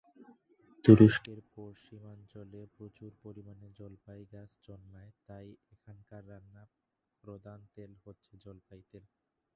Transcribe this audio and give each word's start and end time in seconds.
তুরস্কের 0.85 1.39
পশ্চিমাঞ্চলে 1.55 2.61
প্রচুর 2.77 3.11
পরিমাণে 3.23 3.67
জলপাই 3.79 4.21
গাছ 4.33 4.49
জন্মায় 4.67 5.11
তাই 5.27 5.47
এখানকার 5.71 6.23
রান্না 6.29 6.63
প্রধান 7.23 7.59
তেল 7.75 7.91
হচ্ছে 8.05 8.31
জলপাই 8.45 8.81
তেল। 8.89 9.05